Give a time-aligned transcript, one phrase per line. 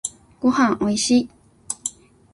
[0.39, 1.29] ごはんおいしい。